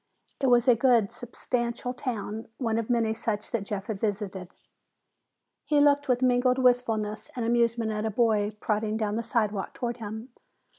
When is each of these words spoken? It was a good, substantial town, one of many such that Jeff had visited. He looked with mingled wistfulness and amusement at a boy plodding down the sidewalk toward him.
It 0.39 0.47
was 0.47 0.67
a 0.67 0.73
good, 0.73 1.11
substantial 1.11 1.93
town, 1.93 2.47
one 2.57 2.79
of 2.79 2.89
many 2.89 3.13
such 3.13 3.51
that 3.51 3.63
Jeff 3.65 3.85
had 3.85 3.99
visited. 3.99 4.49
He 5.63 5.79
looked 5.79 6.07
with 6.07 6.23
mingled 6.23 6.57
wistfulness 6.57 7.29
and 7.35 7.45
amusement 7.45 7.91
at 7.91 8.03
a 8.05 8.09
boy 8.09 8.49
plodding 8.61 8.97
down 8.97 9.15
the 9.15 9.21
sidewalk 9.21 9.75
toward 9.75 9.97
him. 9.97 10.29